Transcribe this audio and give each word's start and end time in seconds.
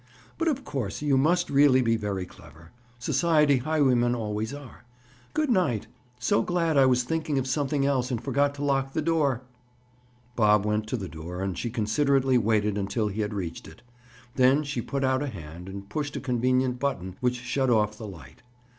But, 0.39 0.47
of 0.47 0.63
course, 0.65 1.03
you 1.03 1.15
must 1.15 1.51
really 1.51 1.83
be 1.83 1.95
very 1.95 2.25
clever. 2.25 2.71
Society 2.97 3.57
highwaymen 3.57 4.15
always 4.15 4.51
are. 4.51 4.83
Good 5.35 5.51
night. 5.51 5.85
So 6.17 6.41
glad 6.41 6.75
I 6.75 6.87
was 6.87 7.03
thinking 7.03 7.37
of 7.37 7.45
something 7.45 7.85
else 7.85 8.09
and 8.09 8.19
forgot 8.19 8.55
to 8.55 8.63
lock 8.65 8.93
the 8.93 9.01
door!" 9.03 9.43
Bob 10.35 10.65
went 10.65 10.87
to 10.87 10.97
the 10.97 11.07
door 11.07 11.43
and 11.43 11.55
she 11.55 11.69
considerately 11.69 12.39
waited 12.39 12.79
until 12.79 13.09
he 13.09 13.21
had 13.21 13.31
reached 13.35 13.67
it; 13.67 13.83
then 14.37 14.63
she 14.63 14.81
put 14.81 15.03
out 15.03 15.21
a 15.21 15.27
hand 15.27 15.69
and 15.69 15.87
pushed 15.87 16.15
a 16.15 16.19
convenient 16.19 16.79
button 16.79 17.15
which 17.19 17.35
shut 17.35 17.69
off 17.69 17.95
the 17.99 18.07
light. 18.07 18.41